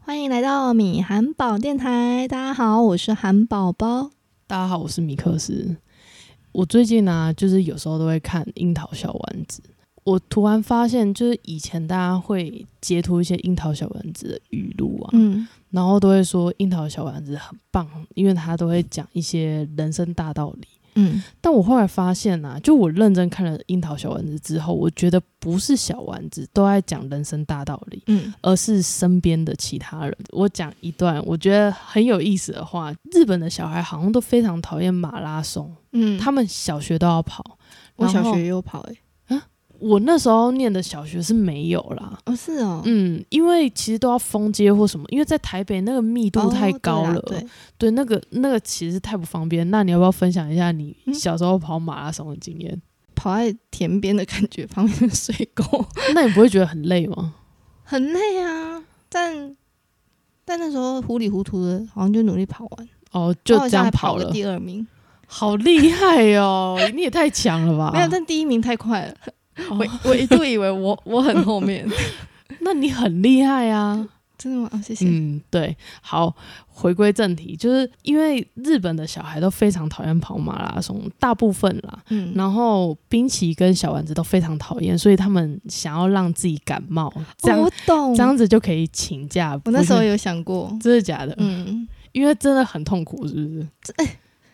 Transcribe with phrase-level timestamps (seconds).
[0.00, 4.10] 欢迎来到米韩宝电台，大家好，我是韩宝宝。
[4.46, 5.76] 大家好，我是米克斯。
[6.52, 9.62] 我最近呢、就是有时候都会看《樱桃小丸子》。
[10.04, 20.66] 我突然发现，就是以前大家会截图一些樱桃小丸子的语录啊，嗯，然后都会说樱桃小丸子很棒，因为他都会讲一些人生大道理。
[20.98, 30.16] 嗯，但我后来发现啊，就我认真看了《樱桃小丸子》之后，我觉得不是小丸子都在讲人生大道理，嗯，而是身边的其他人。
[30.30, 37.56] 我讲一段我觉得很有意思的话：日本的小孩好像都非常讨厌马拉松，嗯，他们小学都要跑。
[37.96, 38.96] 我小学也有跑诶、
[39.80, 42.18] 我那时候念的小学是没有啦。
[42.26, 47.46] 哦，是哦，嗯，因为其实都要封街或什么，因为在台北那个密度哦太高了，对对，
[47.78, 49.68] 对，那个那个其实太不方便。
[49.70, 52.80] 那你要不要分享一下你嗯小时候跑马拉松的经验？
[53.14, 55.64] 跑在田边的感觉，旁边的水沟，
[56.14, 57.34] 那你不会觉得很累吗？
[57.82, 59.56] 很累啊，但
[60.44, 64.86] 但那时候糊里糊涂的，好像就努力跑完，哦，就这样跑了了，第二名，
[65.26, 66.78] 好厉害哦！
[66.94, 67.90] 你也太强了吧？
[67.92, 69.32] 没有，但第一名太快了，哦
[69.70, 71.86] 我我一度以为我 我很后面，
[72.60, 74.08] 那你很厉害啊！
[74.38, 74.68] 真的吗？
[74.72, 75.04] 哦谢谢。
[75.08, 76.32] 嗯，对，好，
[76.68, 89.60] 回归正题，就是因为日本的小孩都非常讨厌跑马拉松，大部分啦，嗯，然后冰淇跟小丸子都非常讨厌，所以他们想要让自己感冒，这样、哦我懂，这样子就可以请假。
[89.64, 91.34] 我那时候有想过，真的假的？
[91.38, 93.66] 嗯，因为真的很痛苦，是不是？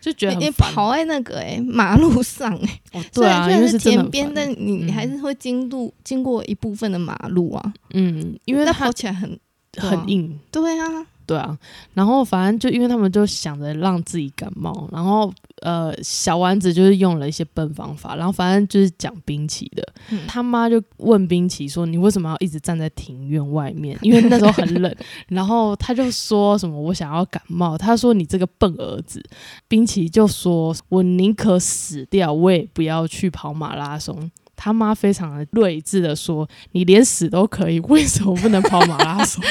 [0.05, 0.51] 就觉得你你。
[0.51, 9.31] 跑在那个哎、马路上哎、哦，对啊，虽然因为是田边，但你嗯还是会经路经过一部分的马路啊，嗯，因为它跑起来很
[9.77, 9.89] 啊。
[9.89, 10.85] 很硬，对啊，
[11.25, 11.57] 对啊，
[11.93, 23.97] 然后反正就因为他们就想着让自己感冒，然后呃小丸子就是用了一些笨方法，然后反正就是讲冰淇的，嗯他妈就问冰淇说你为什么要一直站在庭院外面？
[24.01, 24.95] 因为那时候很冷，
[25.29, 29.23] 然后他就说什么我想要感冒，他说你这个笨儿子，
[29.67, 34.29] 冰淇就说我宁可死掉，我也不要去跑马拉松。
[34.57, 39.43] 他妈非常的睿智的说：“你连死都可以，为什么不能跑马拉松？”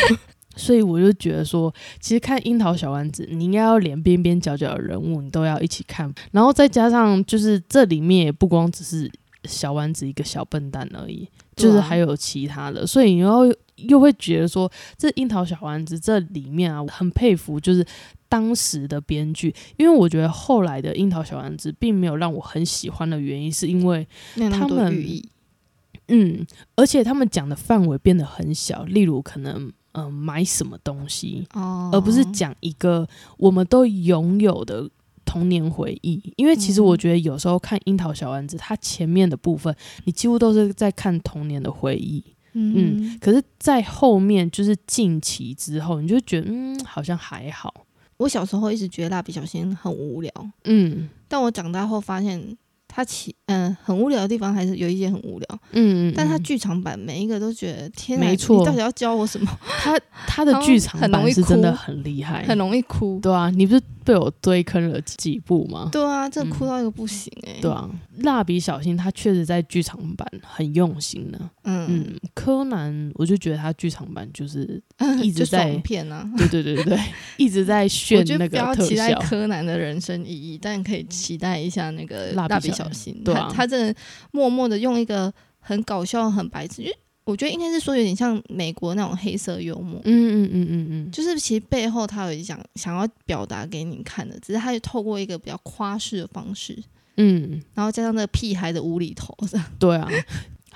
[0.56, 9.10] 所以我就觉得说，其实看樱桃小丸子，你应该要连边边角角的人物你都要一起看，然后再加上就是这里面也不光只是
[9.44, 17.84] 小丸子一个小笨蛋而已，就是还有其他的，所以你又又会觉得说，这樱桃小丸子这里面啊，我很佩服就是
[18.28, 25.22] 当时的编剧，因为我觉得后来的樱桃小丸子并没有让我很喜欢的原因，是因为他们，
[26.08, 34.88] 嗯，而且他们讲的范围变得很小，例如可能嗯、呃买什么东西，哦，而不是讲一个我们都拥有的
[35.24, 36.32] 童年回忆。
[36.36, 36.84] 因为其实嗯。
[36.84, 39.74] 我觉得有时候看樱桃小丸子，它前面的部分
[40.04, 42.22] 你几乎都是在看童年的回忆，
[42.52, 47.86] 嗯，可是，在后面就是近期之后，你就觉得嗯，好像还好，
[48.18, 50.32] 我小时候一直觉得蜡笔小新很无聊，
[50.64, 51.08] 嗯。
[51.26, 52.56] 但我长大后发现。
[52.96, 59.50] 它其嗯、很无聊的地方还是有一些很无聊，嗯，嗯但它嗯剧场版每一个都觉得天哪，没错你到底要教我什么？
[59.82, 63.18] 它它的剧场版是真的很厉害，很容易哭。
[63.20, 65.88] 对啊，你不是被我堆坑了几部吗？
[65.90, 67.88] 对啊，这嗯哭到一个不行哎、对啊，
[68.18, 74.82] 蜡笔小新他确实在剧场版很用心呢、嗯嗯，柯南我就觉得他剧场版就是，
[75.22, 76.28] 一直在爽片啊。
[76.36, 76.98] 对 对对对对，
[77.38, 79.12] 一直在 炫那得不要个特期待。
[79.14, 83.22] 柯南的人生意义，但可以期待一下那个蜡笔小小新。
[83.24, 83.94] 对啊他他真的
[84.32, 90.00] 默默的用一个很搞笑、很白痴，因为我觉得应该是说有点像美国那种黑色幽默。
[90.04, 96.78] 嗯嗯嗯嗯嗯，就是其实背后他有想想要表达给你看的，只是他就透过一个比较夸饰的方式，
[97.16, 100.08] 嗯，然后加上那个屁孩的无厘头，这样 对啊。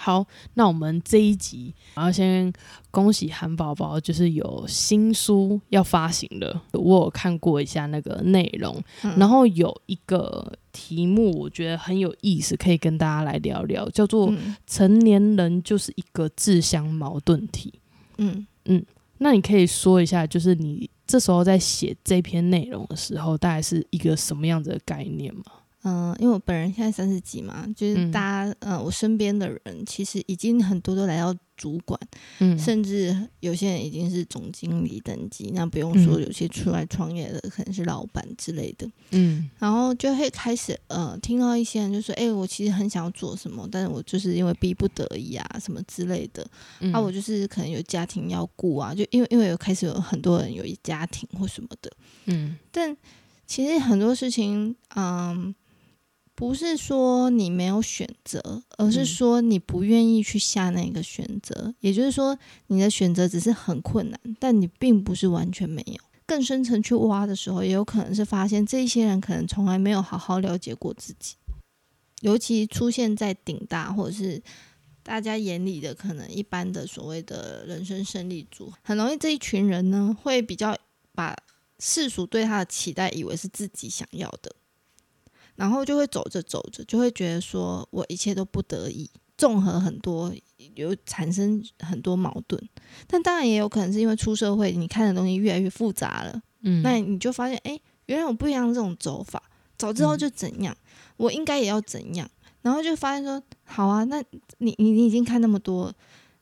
[0.00, 2.52] 好，那我们这一集，然后先
[2.92, 6.62] 恭喜韩宝宝，就是有新书要发行了。
[6.72, 17.74] 我有看过一下那个内容，嗯然后有一个题目，我觉得很有意思，可以跟大家来聊聊，叫做嗯“成年人就是一个自相矛盾体
[18.18, 18.84] 嗯嗯，”。
[19.18, 25.42] 那你可以说一下，就是你这时候在写这篇内容的时候，大概是一个什么样子的概念吗？
[25.82, 32.00] 嗯、因为我本人现在三十几嘛，就是嗯大家，呃，我身边的人其实已经很多都来到主管，
[32.38, 32.58] 嗯。
[32.58, 39.50] 甚至有些人已经是总经理等级，那不用说，嗯有些出来创业的可能是老板之类的，嗯。
[39.58, 46.48] 然后就会开始呃听到一些人就说，哎、我其实很想要做什么，但是我就是因为逼不得已啊什么之类的，
[46.80, 46.92] 嗯。
[46.92, 51.92] 啊，我就是可能有家庭要顾啊，就因为因为有开始有很多人有一家庭或什么的，
[52.26, 52.56] 嗯。
[52.70, 52.96] 但
[53.46, 55.54] 其实很多事情，嗯，
[56.38, 61.74] 不是说你没有选择，而是嗯说你不愿意去下那个选择。
[61.80, 62.38] 也就是说，
[62.68, 66.00] 你的选择只是很困难，但你并不是完全没有。
[66.24, 71.34] 更深层去挖的时候，也有可能是发现这些人可能从来没有好好了解过自己，
[72.20, 74.40] 尤其出现在顶大或者是
[75.02, 80.78] 大家眼里的可能一般的所谓的人生胜利组，很容易这一群人呢会比较
[81.16, 81.36] 把
[81.80, 84.54] 世俗对他的期待以为是自己想要的，
[85.58, 90.32] 然后就会走着走着就会觉得说我一切都不得已，综合很多
[90.76, 92.62] 有产生很多矛盾，
[93.08, 97.76] 但当然也有可能是因为出社会，你看的东西越来越复杂了，嗯，那你就发现哎，
[98.06, 99.42] 原来我不一样这种走法，
[99.76, 100.76] 早知道就怎样，
[101.16, 102.30] 我应该也要怎样，
[102.62, 104.22] 然后就发现说好啊，那
[104.58, 105.94] 你你你已经看那么多了，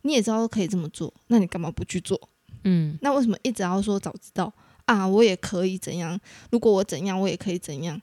[0.03, 2.21] 你也知道可以这么做，那你干嘛不去做？
[2.65, 4.53] 嗯那为什么一直要说早知道
[4.85, 5.07] 啊？
[5.07, 6.19] 我也可以怎样？
[6.51, 8.01] 如果我怎样，我也可以怎样？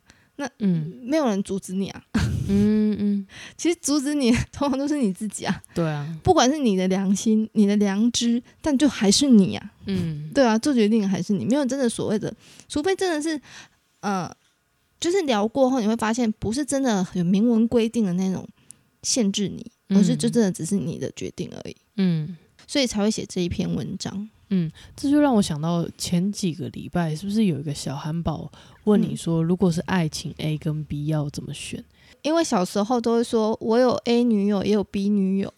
[0.60, 2.04] 嗯没有人阻止你啊。
[2.50, 9.72] 嗯嗯，其实阻止你通常都是你自己啊，对啊，不管是你的良心、你的良知，但就还是你啊。
[9.86, 12.34] 嗯对啊，做决定还是你，没有真的所谓的，
[12.68, 13.40] 除非真的是，
[14.02, 14.30] 呃，
[15.00, 18.46] 就是聊过后你会发现，不是真的有明文规定的那种
[19.04, 22.36] 限制你，而是就真的只是你的决定而已，嗯。
[22.66, 24.30] 所以才会写这一篇文章。
[24.96, 28.52] 这就让我想到前几个礼拜，是不是有一个小汉堡
[28.86, 31.84] 问你嗯说，如果是爱情 A 跟 B 要怎么选？
[32.22, 35.54] 因为小时候都会说，我有 A 女友，也有 B 女友。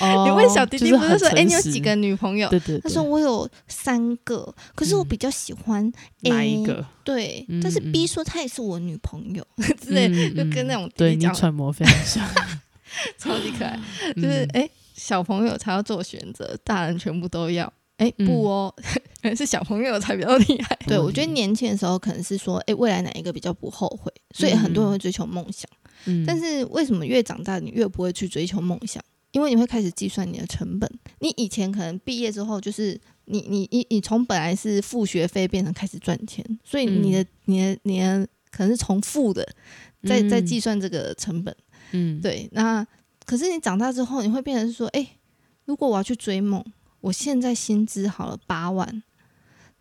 [0.00, 2.48] 哦 你问小弟弟不是说，哎、很你有几个女朋友？
[2.50, 5.90] 对对对，他说我有三个，可是我比较喜欢
[6.24, 9.46] A，、哪一个对，嗯但是 B 嗯说她也是我女朋友
[9.80, 12.28] 之类，嗯就跟那种弟对你揣摩非常像，
[13.18, 13.80] 超级可爱。
[14.14, 17.72] 就是嗯哎、诶小朋友才要做选择，大人全部都要。
[17.98, 20.76] 哎、嗯不哦，可 能是小朋友才比较厉害。
[20.86, 25.70] 对，我觉得年轻的时候可能是说，哎、未来哪一个比较不后悔，所以很多人会追求梦想。
[26.06, 29.02] 嗯，但是为什么越长大你越不会去追求梦想？
[29.32, 30.90] 因为你会开始计算你的成本。
[31.18, 39.46] 你以前可能毕业之后就是你你你你从本来是付学费变成开始赚钱，所以你的、你的你的可能是从负的
[40.04, 41.54] 在在计算这个成本。
[41.90, 42.86] 嗯，对，那
[43.26, 45.06] 可是你长大之后，你会变成是说，哎、
[45.66, 46.64] 如果我要去追梦，
[47.00, 49.02] 我现在薪资好了八万，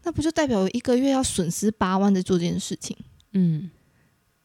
[0.03, 2.95] 那不就代表我一个月要损失八万在做这件事情？
[3.33, 3.69] 嗯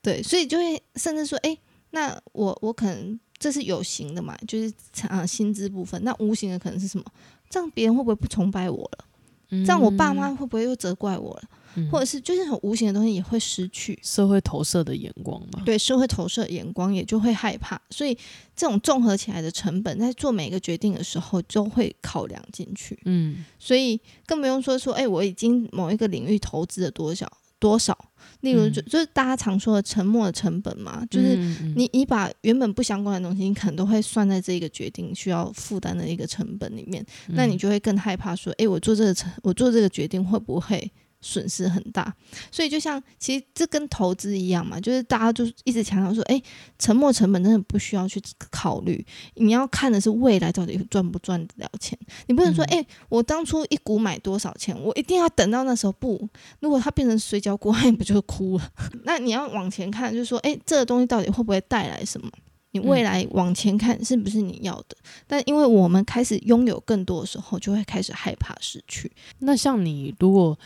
[0.01, 1.57] 对，所以就会甚至说，哎、
[1.91, 4.73] 那我我可能这是有形的嘛，就是
[5.09, 7.05] 啊薪资部分，那无形的可能是什么？
[7.49, 9.05] 这样别人会不会不崇拜我了？
[9.51, 11.43] 嗯，这样我爸妈会不会又责怪我了？
[11.45, 11.59] 嗯
[11.91, 13.99] 或者是就是很无形的东西也会失去。
[14.03, 18.17] 社会投射的眼光嘛，对社会投射眼光也就会害怕，所以
[18.55, 22.99] 这种综合起来的成本，在做每一个决定的时候就会考量进去。
[23.05, 27.97] 嗯所以更不用说说，哎、我已经某一个领域投资了多少多少，
[28.41, 31.37] 例如就、嗯就是大家常说的沉没的成本嘛，就是
[31.77, 40.91] 你你把原本不相关的东西，你可能都会算在这个决定需要负担的一个成本里面，那你就会更害怕说，哎、我做这个成我做这个决定会不会？
[41.23, 42.15] 损失很大，
[42.51, 46.43] 所以就像其实这跟投资一样嘛，就是大家就一直强调说，哎、
[46.79, 48.21] 沉没成本真的不需要去
[48.51, 49.05] 考虑，
[49.37, 51.99] 你要看的是未来到底赚不赚得了钱。
[52.27, 56.29] 你不能说，嗯哎、我当初一股买多少钱，我一定要等到那时候不，
[56.61, 58.71] 如果它变成水饺股， 那你不就哭了？
[59.05, 62.29] 那你要往前看，就是说，哎、这个东西到底会不会带来什么？
[62.75, 64.97] 你未来往前看是不是你要的？
[65.27, 69.13] 但因为我们开始拥有更多的时候，就会开始害怕失去。
[69.41, 70.59] 那像你如果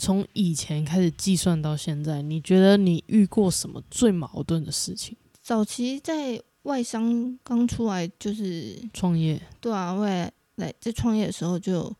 [0.00, 5.14] 从以前开始计算到现在，你觉得你遇过什么最矛盾的事情？
[5.42, 11.94] 早期在外商刚出来，就是创业，对啊，未来来在创业的时候就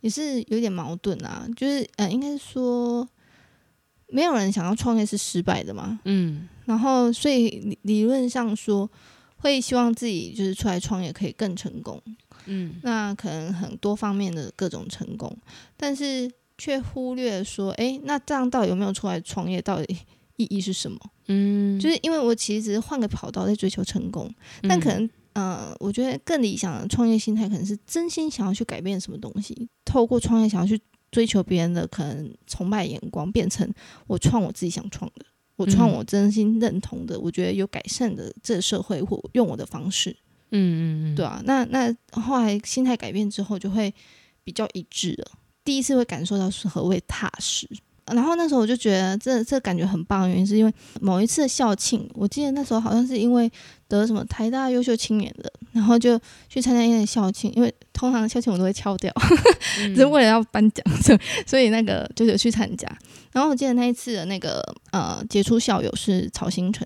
[0.00, 3.08] 也是有点矛盾啊，就是呃，应该是说
[4.06, 6.48] 没有人想要创业是失败的嘛，嗯。
[6.66, 8.88] 然后所以理理论上说
[9.38, 12.00] 会希望自己就是出来创业可以更成功，
[12.46, 12.74] 嗯。
[12.82, 15.36] 那可能很多方面的各种成功，
[15.76, 19.96] 但是却忽略说，诶，那这样到底有没有出来创业，到底
[20.36, 21.00] 意义是什么？
[21.28, 24.30] 嗯，就是因为我其实只是换个跑道在追求成功，
[24.68, 30.78] 但可能呃，我觉得更理想的创业心态可能是真心想要去改变什么东西，透过创业想要去
[31.10, 33.66] 追求别人的可能崇拜眼光，变成
[34.06, 35.24] 我创我自己想创的，
[35.56, 40.10] 我创嗯我真心认同的，我觉得有改善的这个社会，或用我的方式，
[40.50, 43.92] 嗯嗯嗯，对啊，那那后来心态改变之后，就会
[44.42, 45.30] 比较一致了。
[45.64, 47.68] 第一次会感受到是何谓踏实。
[48.06, 53.48] 然后那时候我就觉得这这感觉很棒的原因，是因为某一次的校庆，我记得那时候好像是因为
[53.86, 59.12] 得什么台大优秀青年的，然后就去参加一个校庆，因为通常校庆我都会敲掉，
[59.78, 62.88] 嗯 只是为了要颁奖，所以所以那个就是有去参加。
[63.30, 66.84] 然后我记得那一次的那个呃杰出校友是曹新成，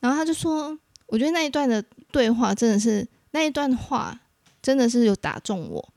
[0.00, 0.74] 然后他就说，
[1.08, 4.18] 我觉得那一段的对话真的是那一段话
[4.62, 5.92] 真的是有打中我，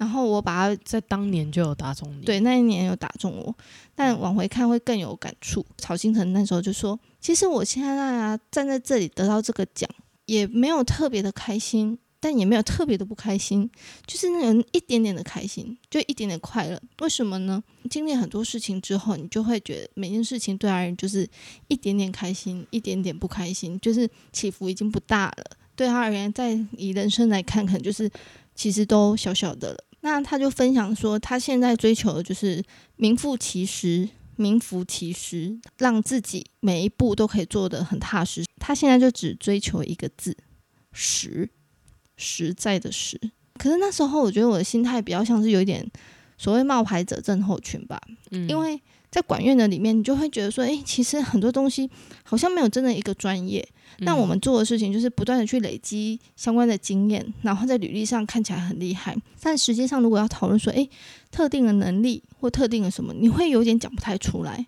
[0.00, 3.54] 然后我把它在当年就有打中你，，对那一年有打中我，
[3.94, 5.62] 但往回看会更有感触。
[5.76, 9.86] 曹新成那时候就说，其实我现在啊站在这里得到这个奖，
[10.24, 11.98] 也没有特别的开心。
[12.22, 13.70] 但也没有特别的不开心，
[14.04, 16.78] 就是那种一点点的开心，就一点点快乐。
[17.00, 17.64] 为什么呢？
[17.88, 21.26] 经历很多事情之后，你就会觉得每件事情对他而言就是
[21.68, 25.44] 一点点开心，一点点不开心，就是起伏已经不大了。
[25.74, 28.10] 对他而言，在以人生来看，可能就是
[28.54, 29.84] 其实都小小的了。
[30.00, 32.62] 那他就分享说，他现在追求的就是
[32.96, 38.44] 名副其实、名副其实，让自己每一步都可以做得很踏实。
[38.58, 40.36] 他现在就只追求一个字：
[40.92, 41.50] 实。
[42.22, 43.18] 实在的实。
[43.54, 45.90] 可是那时候，我觉得我的心态比较像是有一点
[46.36, 47.98] 所谓冒牌者症候群吧，
[48.30, 48.78] 嗯因为
[49.10, 51.90] 在管院的里面，你就会觉得说，诶，其实很多东西
[52.22, 53.66] 好像没有真的一个专业。
[53.98, 60.88] 那我们做的事情就是不断的去累积相关的经验，然后在履历上看起来很厉害，但实际上如果要讨论说，诶，
[61.30, 64.66] 特定的能力或特定的什么，你会有点讲不太出来。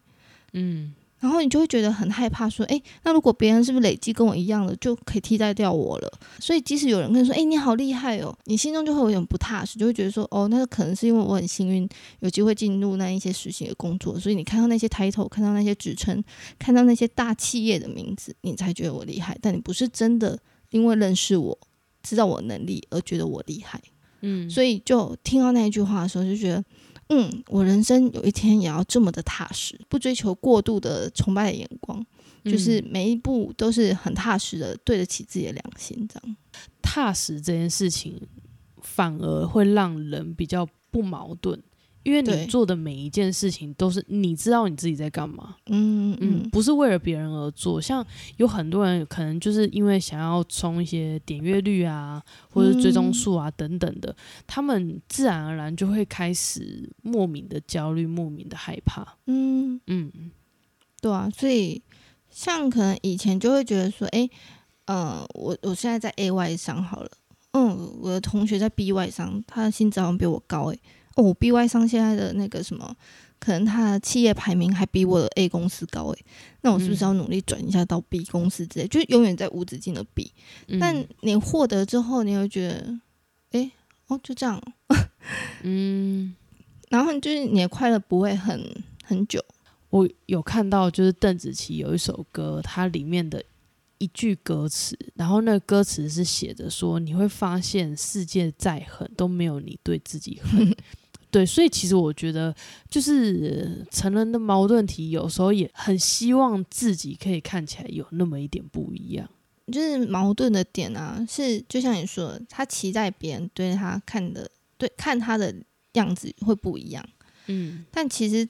[0.53, 6.13] 嗯然后你就会觉得很害怕，说，诶，那如果别人是不是累积跟我一样的，就可以替代掉我了？
[6.41, 11.89] 所以即使有人跟你说，诶，你好厉害哦，你心中就会有点不踏实，就会觉得说，哦，那可能是因为我很幸运，
[12.19, 16.21] 有机会进入那一些实习的工作，所以你看到那些 title，看到那些职称，
[16.59, 20.37] 看到那些大企业的名字，你才觉得我厉害，但你不是真的
[20.71, 21.57] 因为认识我，
[22.03, 23.81] 知道我能力而觉得我厉害。
[24.23, 26.65] 嗯，所以就听到那一句话的时候，就觉得，
[27.15, 32.03] 嗯，我人生有一天也要这么的踏实，不追求过度的崇拜的眼光，
[32.43, 36.37] 就是嗯每一步都是很踏实的，对得起自己的良心，这样。
[36.81, 38.19] 踏实这件事情，
[38.81, 41.63] 反而会让人比较不矛盾，
[42.03, 47.81] 因为你做的每一件事情都是你知道你自己在干嘛，嗯嗯，嗯不是为了别人而做。
[47.81, 48.05] 像
[48.37, 54.15] 有很多人可能就是因为想要冲一些点阅率啊，或者是追踪数啊等等的，
[54.47, 59.17] 他们自然而然就会开始莫名的焦虑，莫名的害怕。
[59.27, 60.11] 嗯，嗯
[61.01, 61.83] 对啊，所以
[62.31, 64.31] 像可能以前就会觉得说，诶，
[64.87, 67.11] 呃，我我现在在 A Y 商好了，
[67.53, 70.81] 嗯，我的同学在 B Y 商，他的薪资好像比我高诶，
[71.17, 72.97] 哦，，BY 商现在的那个什么，
[73.39, 76.25] 可能他的企业排名还比我的 A 公司高诶，
[76.63, 77.07] 那我是不是嗯。
[77.07, 80.33] 要努力转一下到 B 公司之类，就是永远在无止境的比。
[80.69, 80.79] 嗯。
[80.79, 82.99] 但你获得之后，你会觉得，
[83.51, 83.71] 诶，
[84.07, 84.57] 哦，就这样
[84.89, 84.97] 哦，
[85.63, 86.35] 嗯，
[86.89, 89.45] 然后就是你的快乐不会很很久，
[89.91, 93.43] 我有看到就是邓紫棋有一首歌，它里面的
[93.99, 100.75] 一句歌词，然后那个歌词是写着说，你会发现世界再狠都没有你对自己狠。
[101.33, 102.55] 对，所以其实我觉得，
[102.89, 109.29] 就是呃成人的矛盾体，有时候也很希望自己可以看起来有那么一点不一样。
[109.73, 115.55] 就是矛盾的点啊，是就像你说的，他期待别人对他看的对看他的
[115.93, 117.09] 样子会不一样，
[117.47, 118.47] 嗯但其实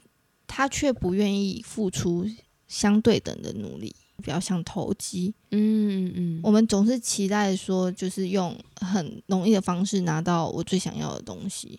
[0.48, 2.26] 他却不愿意付出
[2.66, 5.32] 相对等的努力，比较像投机。
[5.50, 11.78] 嗯嗯我们总是期待说，就是用很容易的方式拿到我最想要的东西，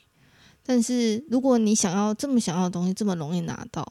[0.65, 3.85] 但是如果你想要这么想要的东西这么容易拿到，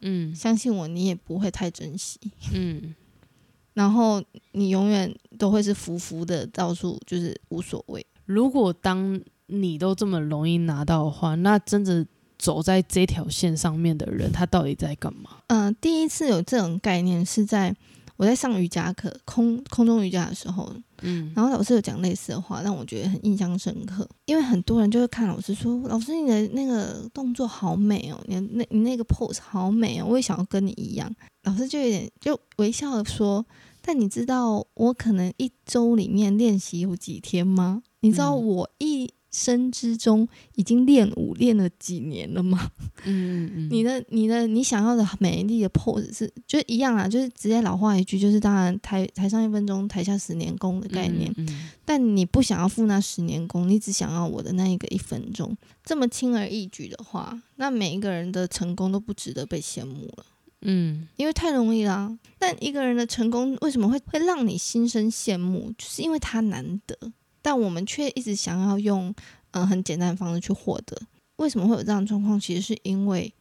[0.00, 2.18] 嗯相信我，你也不会太珍惜。
[2.52, 2.94] 嗯
[3.72, 4.22] 然后
[4.52, 8.04] 你永远都会是浮浮的，到处就是无所谓。
[8.26, 12.06] 如果当你都这么容易拿到的话，那真的
[12.38, 15.38] 走在这条线上面的人，他到底在干嘛？
[15.46, 17.74] 嗯、第一次有这种概念是在
[18.20, 24.06] 我在上瑜伽课空空中瑜伽的时候，嗯然后老师有讲类似的话，让我觉得很印象深刻。
[24.26, 31.10] 因为很多人就会看老师说：“老师，你的那个动作好美哦，你的那你那个 pose 好美哦，我也想要跟你一样。”
[31.44, 33.42] 老师就有点就微笑的说
[33.80, 37.82] ：“但你知道我可能一周里面练习有几天吗？
[38.00, 42.70] 你知道嗯我一生之中已经练舞练了几年了吗？”
[43.04, 51.30] 嗯嗯你的、你的、你想要的美丽的 pose 是就一样啊，就是直接老话一句，就是当然台台上一分钟，台下十年功的概念。
[51.36, 60.24] 嗯嗯但你不想要付那十年功，你只想要我的那一个一分钟，这么轻而易举的话，那每一个人的成功都不值得被羡慕了，
[60.62, 62.16] 嗯因为太容易啦。
[62.38, 65.72] 但一个人的成功为什么会会让你心生羡慕？
[65.76, 66.96] 就是因为他难得，
[67.42, 69.14] 但我们却一直想要用
[69.50, 71.00] 呃很简单的方式去获得。
[71.36, 72.38] 为什么会有这样的状况？
[72.38, 73.32] 其实是因为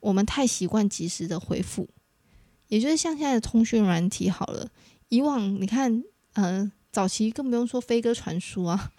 [0.00, 1.88] 我们太习惯及时的回复，
[2.68, 4.70] 也就是像现在的通讯软体好了，
[5.08, 8.92] 以往你看，呃，早期更不用说飞鸽传书啊，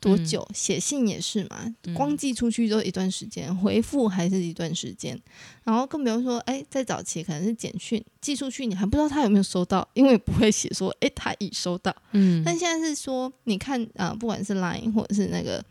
[0.00, 0.46] 多久？
[0.54, 5.20] 写信也是嘛，光寄出去都一段时间，回复还是一段时间。
[5.64, 11.94] 然后更不用说，哎，在早期可能是简讯寄出去，你还不知道他有没有收到，因为不会写说，哎，他已收到。
[12.12, 12.42] 嗯。
[12.44, 15.64] 但现在是说，你看啊，不管是 Line 或者是那个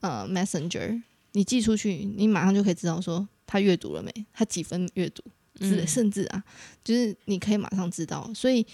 [0.00, 1.02] 呃 Messenger，
[1.32, 5.22] 你寄出去，你马上就可以知道说他阅读了没，他几分阅读，
[5.60, 6.42] 甚甚至啊，
[6.84, 8.30] 就是你可以马上知道。
[8.34, 8.64] 所以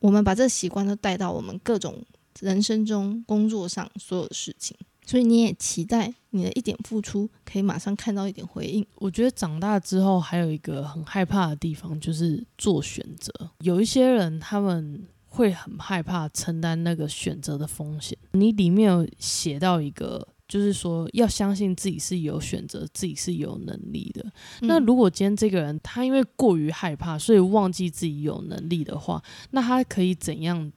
[0.00, 2.02] 我们把这个习惯都带到我们各种。
[2.40, 8.84] 人生中、工作上所有的事情，所以你也期待你的一点付出可以马上看到一点回应。
[8.96, 13.32] 我觉得长大之后还有一个很害怕的地方，就是做选择。
[13.60, 18.16] 有一些人他们会很害怕承担那个选择的风险。
[18.32, 24.24] 你里面有写到一个，就是说要相信自己是有选择，自己是有能力的。
[24.60, 30.72] 那如果今天这个人他因为过于害怕，所以忘记自己有能力的话，那他可以怎样？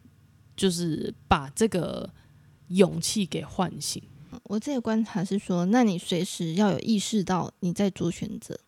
[0.55, 2.09] 就是把这个
[2.69, 4.01] 勇气给唤醒。
[4.45, 8.59] 我这个观察是说，那你随时要有意识到你在做选择，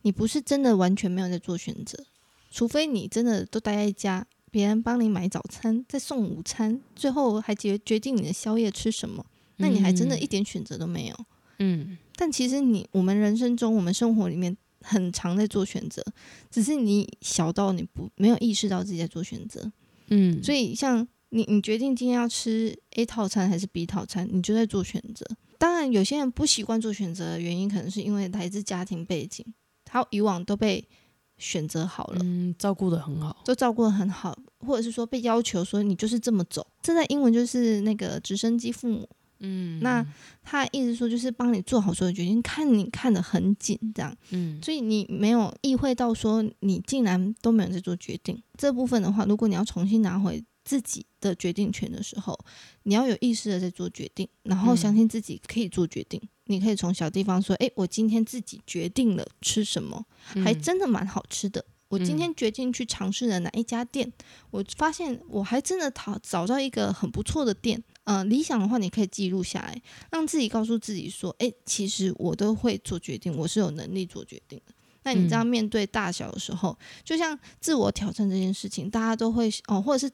[0.00, 2.06] 你不是真的完全没有在做选择，
[2.50, 9.24] 除非你真的都待在家，别人帮你买早餐，再送午餐，最后还决决定你的宵夜吃什么，
[9.58, 11.16] 那你还真的一点选择都没有。
[11.58, 16.02] 嗯，但其实你我们人生中，我们生活里面很常在做选择，
[16.50, 19.70] 只是你小到你不没有意识到自己在做选择。
[20.08, 21.06] 嗯，所以像。
[21.30, 25.26] 你你决定今天要吃 A 套餐还是 B 套餐，你就在做选择。
[25.58, 29.44] 当然，有些人不习惯做选择的原因，可能是因为来自家庭背景，
[29.84, 30.88] 他以往都被
[31.36, 36.66] 选择好了，嗯，照顾的很好，都照顾的很好，或者是说被要求说你就是这么走。
[36.82, 39.08] 这在英文就是那个直升机父母，
[39.40, 40.04] 嗯，那
[40.42, 50.42] 他意思说就是帮你做好所有决定，看你看得很紧，这样，嗯，所以你没有意会到说你竟然都没有在做决定这部分的话，如果你要重新拿回。
[50.64, 52.38] 自己的决定权的时候，
[52.84, 56.20] 你要有意识的在做决定，然后相信自己可以做决定。
[56.44, 60.04] 你可以从小地方说：“诶，我今天自己决定了吃什么，
[60.44, 61.64] 还真的蛮好吃的。
[61.88, 64.12] 我今天决定去尝试了哪一家店，
[64.50, 67.82] 我发现我还真的讨找到一个很不错的店。
[68.04, 74.74] 嗯，理想的话，你可以记录下来，让自己告诉自己说：诶，其实我都会做决定，我是有能力做决定的。
[75.04, 80.12] 那你这样面对大小的时候，就像自我挑战这件事情，大家都会哦，或者是。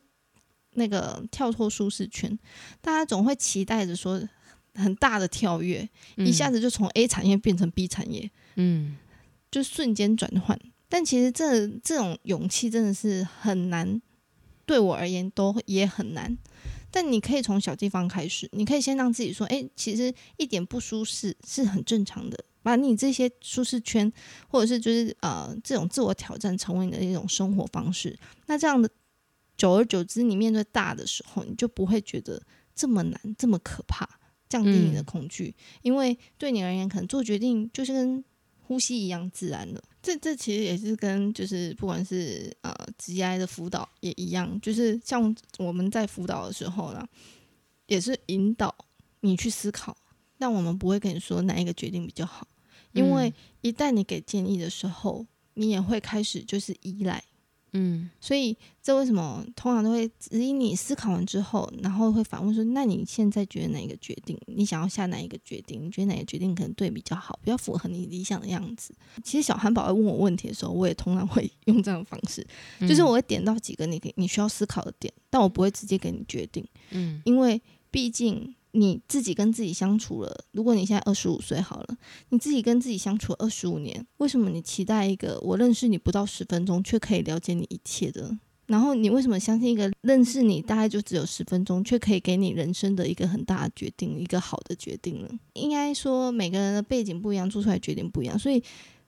[0.77, 2.39] 那个跳脱舒适圈，
[2.81, 4.23] 大家总会期待着说
[4.75, 8.97] 很大的跳跃，一下子就从 A 产业变成 B 产业，嗯，
[9.51, 10.59] 就瞬间转换。
[10.89, 14.01] 但其实这这种勇气真的是很难，
[14.65, 16.37] 对我而言都也很难。
[16.91, 24.11] 但你可以从小地方开始，你可以先让自己说，哎，其实一点不舒适是很正常的，把你这些舒适圈
[24.49, 28.19] 或者是就是呃这种自我挑战成为你的一种生活方式。
[28.47, 28.89] 那这样的。
[29.57, 32.43] 久而久之，你面对大的时候，你就不会觉得
[32.75, 34.09] 这么难、这么可怕，
[34.49, 35.55] 降低你的恐惧。
[35.83, 38.25] 因为对你而言，可能做决定就是跟
[38.61, 39.83] 呼吸一样自然的。
[40.03, 47.05] 这这其实也是跟就是不管是呃职业的辅导也一样，就是像我们在辅导的时候呢，
[47.87, 48.73] 也是引导
[49.21, 49.97] 你去思考，
[50.39, 52.47] 但我们不会跟你说哪一个决定比较好，
[52.93, 57.25] 因为一旦你给建议的时候，你也会开始就是依赖。
[57.73, 64.39] 嗯，所以这为什么通常都会指引你思考完之后，然后会反问说：“那你现在觉得哪一个决定？
[64.47, 65.85] 你想要下哪一个决定？
[65.85, 72.47] 你觉得哪个决定可能对比较好，比较符合你理想的样子？”其实小汉堡在问我问题的时候，我也通常会用这样的方式，
[72.81, 76.67] 就是我会点到几个你你需要思考的点，但我不会直接给你决定。
[76.91, 78.56] 嗯，因为毕竟。
[78.79, 81.97] 你自己跟自己相处了，如果你现在二十五岁好了，
[82.29, 88.39] 你自己跟自己相处二十五年，为什么你期待一个我认识你不到十分钟却可以了解你一切的？
[88.67, 95.29] 然后你为什么相信一个认识你大概就只有十分钟却可以给你人生的一个很大的决定，一个好的决定呢？
[95.55, 98.63] 应该说每个人的背景不一样，做出来决定不一样，所以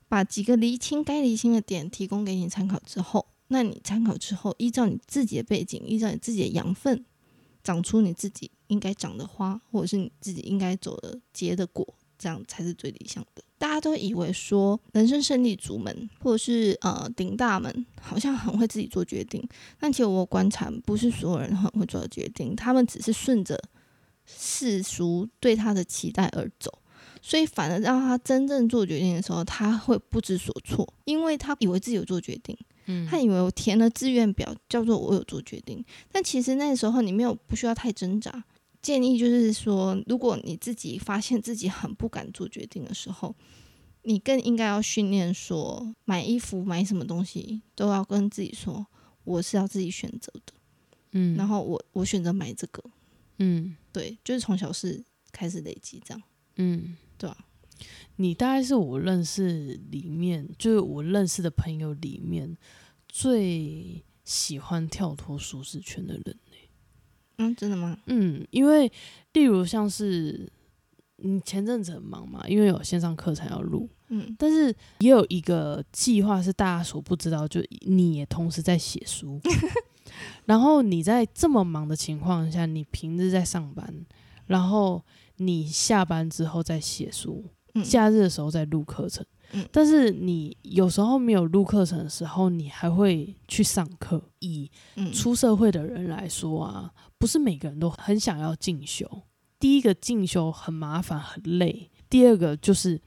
[0.09, 7.05] 把几个厘清该厘清的点提供给你参考之后，那你参考之后，依照你自己的背景，依照你自己的养分。
[7.69, 11.87] 长出你自己应该长的花，或者是你自己应该走的结的果，
[12.19, 13.45] 这样才是最理想的。
[13.59, 19.47] 大家都以为说人生胜利组们，或者是呃顶大们，好像很会自己做决定。
[19.79, 23.63] 但其实我观察，不是所有人很会做决定，他们只是顺着
[24.25, 26.73] 世俗对他的期待而走，
[27.21, 32.57] 所以反而让他真正做决定的时候，他会不知所措，因为他以为自己有做决定。
[33.09, 38.45] 他以为我填了志愿表，叫做我有做决定，但其实那时候你没有不需要太挣扎。
[38.81, 43.35] 建议就是说，如果你自己发现自己很不敢做决定的时候，
[44.03, 48.87] 你更应该要训练说，买衣服买什么东西都要跟自己说，
[49.25, 50.53] 我是要自己选择的。
[51.13, 52.83] 嗯，然后我我选择买这个。
[53.39, 56.23] 嗯，对，就是从小事开始累积这样。
[56.57, 57.37] 嗯，对啊
[58.17, 62.57] 你大概是我认识里面，就是我认识的朋友里面
[63.09, 66.37] 最喜欢跳脱舒适圈的人。
[67.39, 67.97] 嗯，真的吗？
[68.07, 68.91] 嗯，因为
[69.33, 70.51] 例如像是
[71.19, 79.41] 你前阵子很忙嘛，因为有线上课程要录，嗯但是也有一个计划是大家所不知道，就你也同时在写书，
[80.47, 84.05] 然后你在这么忙的情况下，你平日在上班，
[84.47, 85.05] 然后
[85.37, 87.51] 你下班之后再写书，嗯
[87.83, 89.25] 假日的时候再录课程。
[89.53, 94.23] 嗯但是你有时候没有录课程的时候，你还会去上课。
[94.41, 99.23] 以嗯出社会的人来说啊，不是每个人都很想要进修。
[99.59, 103.01] 第一个进修很麻烦很累，第二个就是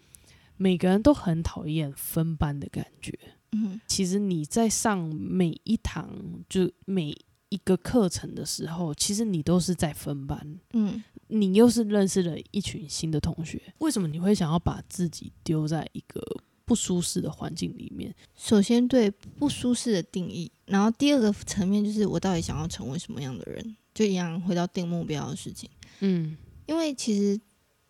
[0.57, 3.17] 每个人都很讨厌分班的感觉。
[3.51, 6.09] 嗯其实你在上每一堂
[6.49, 7.15] 就每
[7.51, 13.61] 一个课程的时候，其实你都是在分班，嗯你又是认识了一群新的同学。
[13.79, 16.21] 为什么你会想要把自己丢在一个
[16.65, 18.13] 不舒适的环境里面？
[18.35, 25.69] 首先对不舒适的定义，然后第二个层面就是我到底想要成为什么样的人，就一样回到定目标的事情。
[25.99, 26.37] 嗯
[26.67, 27.39] 因为其实，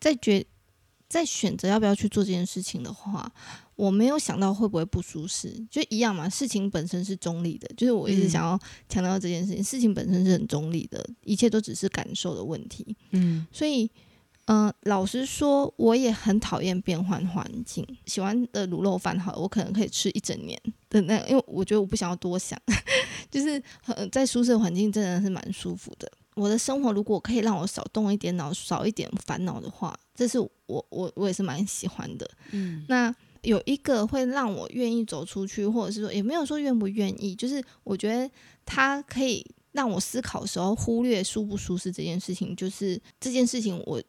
[0.00, 0.44] 在决
[1.08, 3.32] 在选择要不要去做这件事情的话，
[3.76, 6.28] 我没有想到会不会不舒适，就一样嘛。
[6.28, 8.58] 事情本身是中立的，就是我一直嗯想要
[8.88, 12.96] 强调这件事情，事情本身是很中立的，一切都只是感受的问题。
[13.12, 13.90] 嗯所以，
[14.44, 17.86] 呃，老实说，我也很讨厌变换环境。
[18.06, 22.60] 喜欢的卤肉饭，好了，我可能可以吃一整年的那，因为我觉得我不想要多想，
[23.30, 26.10] 就是呃在舒适的环境真的是蛮舒服的。
[26.34, 32.28] 我的生活如果可以让我少动一点脑，少一点烦恼的话，这是我我我也是蛮喜欢的。
[32.52, 38.30] 嗯那有一个会让我愿意走出去，或者是说也没有说愿不愿意，就是我觉得
[38.64, 44.02] 它可以让我思考的时候忽略舒不舒适这件事情，就是这件事情我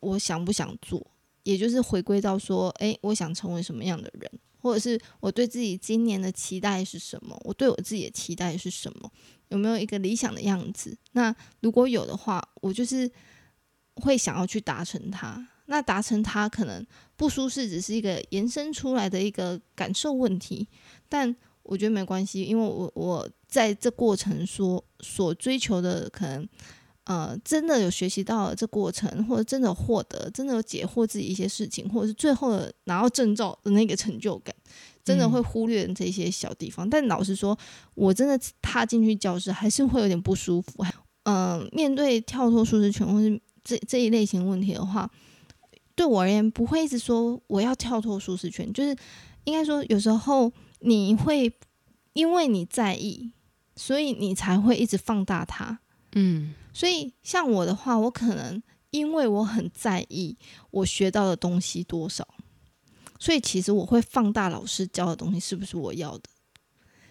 [0.00, 1.06] 我想不想做，
[1.42, 9.12] 也就是回归到说，诶，我想成为什么样的人，或者是我对自己今年的期待是什么，我对我自己的期待是什么，
[9.48, 10.96] 有没有一个理想的样子？
[11.12, 13.10] 那如果有的话，我就是
[13.96, 15.46] 会想要去达成它。
[15.70, 20.66] 那达成它可能不舒适，只是一个延伸出来的一个感受问题，
[21.10, 26.48] 但我觉得没关系，因为我我在这过程所所追求的，可能
[27.04, 34.54] 呃真的有学习到了这过程，或者真的获得，真的有解惑自己一些事情，或者是最后的拿到证照的那个成就感，
[35.04, 36.88] 真的会忽略这些小地方。
[36.88, 37.58] 但老实说，
[37.94, 40.82] 我真的踏进去教室，还是会有点不舒服。
[41.24, 45.10] 嗯、呃，面对跳脱舒适圈或是这这一类型问题的话。
[45.98, 48.96] 对我而言，不会一直说我要跳脱舒适圈，就是
[49.42, 51.52] 应该说，有时候你会
[52.12, 53.32] 因为你在意，
[53.74, 55.80] 所以你才会一直放大它。
[56.12, 60.38] 嗯所以像我的话，我可能因为我很在意
[60.70, 62.24] 我学到的东西多少，
[63.18, 66.30] 所以其实我会放大老师教的东西是不是我要的。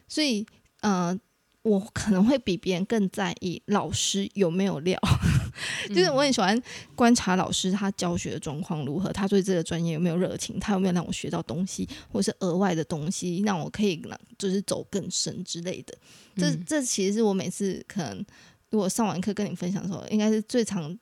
[0.07, 0.47] 所以，
[0.79, 1.19] 呃，
[1.67, 4.99] 我可能会比别人更在意老师有没有料。
[5.89, 6.61] 就是我很喜欢
[6.95, 15.97] 观察老师他教学的状况如何，他对这个专业有没有热情，他有没有让我学到东西，或是额外的东西让我可以让就是走更深之类的。
[16.35, 18.23] 这嗯这其实是我每次可能
[18.69, 20.95] 如果上完课跟你分享的时候，应该是最常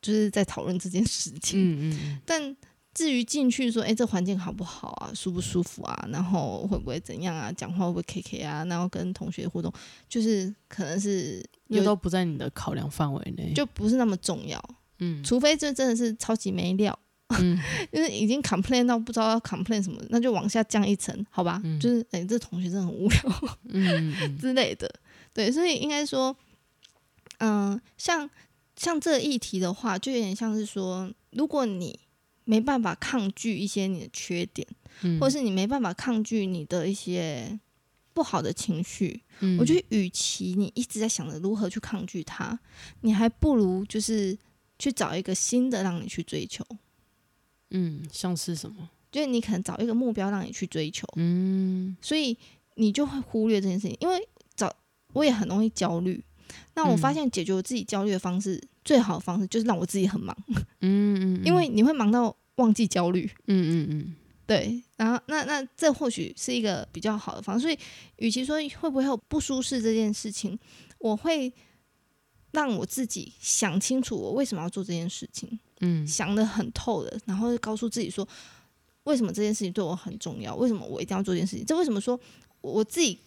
[0.00, 1.60] 就是在讨论这件事情。
[1.60, 2.56] 嗯嗯但
[2.94, 9.72] 至于进去说，哎、这环境好不好啊，舒不舒服啊，然后会不会怎样啊，讲话会不会 K K 啊，然后跟同学互动，
[10.08, 13.52] 就是可能是有那都不在你的考量范围内。
[13.54, 14.62] 就不是那么重要。
[14.98, 16.96] 嗯除非这真的是超级没料，
[17.40, 17.58] 嗯
[17.90, 21.60] 就是已经 complain 到不知道要 complain 什么，那就往下降一层，好吧？
[21.64, 23.20] 嗯就是哎、这同学真的很无聊
[23.70, 24.88] 嗯嗯 之类的，
[25.32, 26.36] 对，所以应该说，
[27.38, 28.28] 嗯、像
[28.76, 31.98] 像这个议题的话，就有点像是说，如果你
[32.44, 34.66] 没办法抗拒一些你的缺点，
[35.02, 37.58] 嗯，或是你没办法抗拒你的一些
[38.12, 42.58] 不好的情绪，嗯我觉得，与其你一直在想着如何去抗拒它，
[43.00, 44.36] 你还不如就是
[44.78, 46.64] 去找一个新的让你去追求。
[47.70, 48.90] 嗯，像是什么？
[49.10, 52.36] 就是你可能找一个目标让你去追求，嗯所以
[52.74, 53.96] 你就会忽略这件事情。
[54.00, 54.74] 因为找
[55.12, 56.22] 我也很容易焦虑，
[56.74, 60.36] 那我发现解决我自己焦虑的方式，最好的方式就是让我自己很忙，
[60.80, 63.30] 嗯嗯，因为你会忙到忘记焦虑。
[63.46, 67.62] 嗯嗯嗯对，然后那那这或许是一个比较好的方式。
[67.62, 67.78] 所以，
[68.16, 70.58] 与其说会不会有不舒适这件事情，
[70.98, 71.50] 我会
[72.50, 78.28] 让我自己想清楚我为什么要做这件事情，嗯想得很透的，然后告诉自己说，
[79.04, 80.54] 为什么这件事情对我很重要？
[80.56, 81.64] 为什么我一定要做这件事情？
[81.64, 82.18] 这为什么说
[82.60, 83.20] 我自己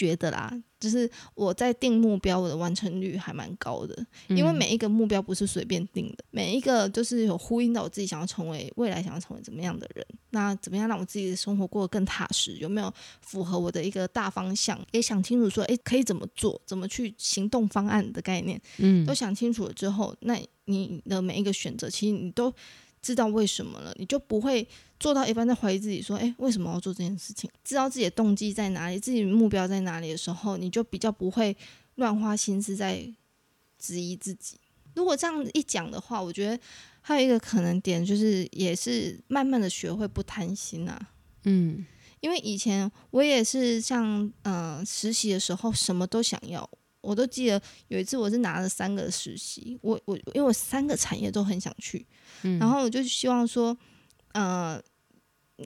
[0.00, 3.94] 觉得啦，就是我在定目标，我的完成率还蛮高的，
[4.28, 4.54] 因为嗯。
[4.54, 22.52] 每一个目标不是随便定的，每一个就是有呼应到我自己想要成为未来想要成为怎么样的人，那怎么样让我自己的生活过得更踏实，有没有符合我的一个大方向，也想清楚说，诶，可以怎么做，怎么去行动方案的概念，嗯都想清楚了之后，那你的每一个选择，其实你都
[23.02, 24.66] 知道为什么了，你就不会
[24.98, 27.50] 做到一半在怀疑自己说，诶，为什么要做这件事情？
[27.64, 31.56] 知道自己的动机在哪里，自己目标在哪里的时候，你就比较不会
[31.94, 33.10] 乱花心思在
[33.78, 34.58] 质疑自己。
[34.94, 36.60] 如果这样一讲的话，我觉得
[37.00, 41.10] 还有一个可能点就是，也是慢慢的学会不贪心啊。
[41.44, 41.86] 嗯
[42.20, 46.68] 因为以前我也是像呃实习的时候什么都想要，
[47.00, 52.06] 我都记得有一次我是拿了三个实习，我我因为我三个产业都很想去，
[52.42, 53.76] 嗯然后我就希望说，
[54.32, 54.80] 呃，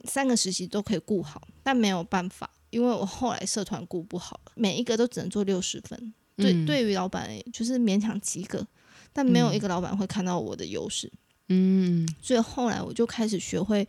[0.05, 8.65] 三个实习都可以顾好，但没有办法，因为我后来社团顾不好，每一个都只能做六十分，对，嗯对于老板就是勉强及格，
[9.11, 11.11] 但没有一个老板会看到我的优势。
[11.49, 13.87] 嗯所以后来我就开始学会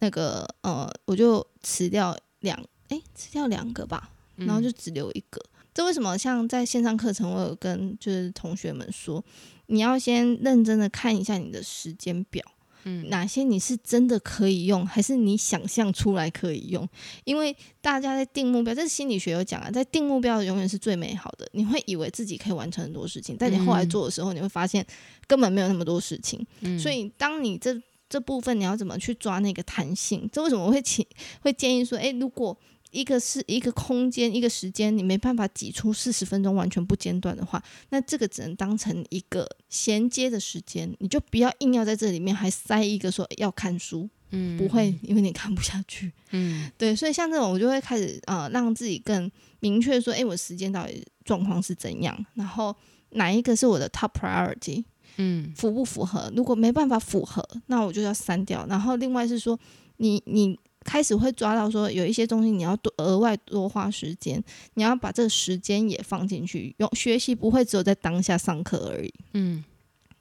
[0.00, 5.40] 那个呃，我就辞掉两诶，辞掉两个吧，嗯然后就只留一个。
[5.78, 6.18] 这为什么？
[6.18, 9.24] 像在线上课程，我有跟就是同学们说，
[9.66, 12.44] 你要先认真的看一下你的时间表，
[12.82, 16.88] 嗯哪些你是真的可以用，还是你想象出来可以用？
[17.22, 21.48] 因为大家在定目标，这是心理学有讲啊，在定目标永远是最美好的。
[21.52, 24.84] 你会以为自己可以完成很多事情，但你后来做的时候，你会发现
[25.28, 26.44] 根本没有那么多事情。
[26.62, 30.28] 嗯所以，当你这这部分你要怎么去抓那个弹性？
[30.32, 31.06] 这为什么我会请
[31.42, 32.58] 会建议说，诶，如果
[32.90, 46.12] 一个是一个空间一个时间，你没办法挤出四十分钟完全不间断的话，那这个只能当成一个衔接的时间，你就不要硬要在这里面还塞一个说要看书，嗯不会，因为你看不下去。
[46.30, 52.74] 嗯对，所以像这种我就会开始呃让自己更明确说，诶，我时间到底状况是怎样，然后
[53.10, 54.84] 哪一个是我的 top priority。
[55.20, 56.30] 嗯符不符合？
[56.36, 58.64] 如果没办法符合，那我就要删掉。
[58.68, 59.58] 然后另外是说，
[59.96, 60.56] 你你
[60.88, 66.74] 开始会抓到说有一些东西你要多额外多花时间，你要把这个时间也放进去。
[66.78, 69.62] 用学习不会只有在当下上课而已，嗯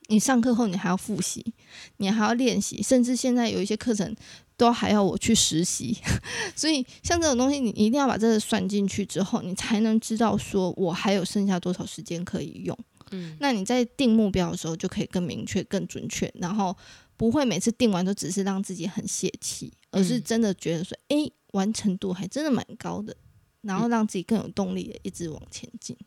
[0.09, 1.53] 你上课后你还要复习，
[1.97, 4.13] 你还要练习，甚至现在有一些课程
[4.57, 5.97] 都还要我去实习。
[6.55, 12.77] 所以像这种东西，你一定要把这个算进去之后，你才能知道说我还有剩下多少时间可以用。
[13.11, 16.75] 嗯那你在定目标的时候就可以更明确、更准确，然后
[17.17, 23.15] 不会每次定完都只是让自己很泄气，而是真的觉得说，诶，完成度还真的蛮高的，
[23.61, 25.97] 然后让自己更有动力的一直往前进。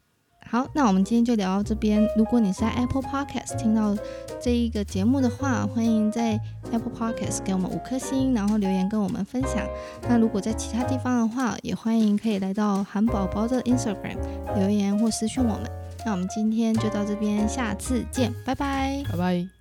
[0.47, 2.09] 好，那我们今天就聊到这边。
[2.17, 3.97] 如果你是在 Apple Podcast 听到
[4.41, 6.41] 这一个节目的话，欢迎在
[6.73, 9.69] Apple Podcast 给我们五颗星，然后留言跟我们分享。
[10.09, 14.17] 那如果在其他地方的话，也欢迎可以来到韩宝宝的 Instagram
[14.57, 15.71] 留言或私讯我们。
[16.05, 19.05] 那我们今天就到这边，下次见，拜拜。
[19.11, 19.60] 拜拜。